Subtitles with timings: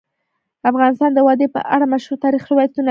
[0.71, 2.79] افغانستان د وادي په اړه مشهور تاریخی روایتونه لري.